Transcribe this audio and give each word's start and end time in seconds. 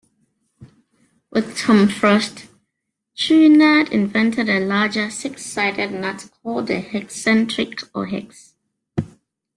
With 1.29 1.55
Tom 1.55 1.87
Frost, 1.87 2.47
Chouinard 3.15 3.91
invented 3.91 4.49
a 4.49 4.59
larger, 4.59 5.11
six-sided 5.11 5.91
nut 5.91 6.27
called 6.41 6.71
a 6.71 6.81
Hexentric 6.81 7.87
or 7.93 8.07
hex. 8.07 8.55